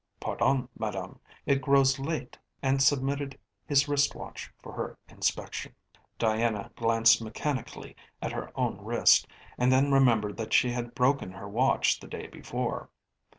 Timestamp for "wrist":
3.87-4.15, 8.83-9.27